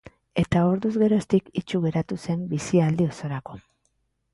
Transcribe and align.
Eta 0.43 0.63
orduz 0.69 0.93
geroztik 1.01 1.53
itsu 1.63 1.85
geratu 1.85 2.21
zen 2.27 2.45
bizialdi 2.57 3.11
osorako. 3.15 3.65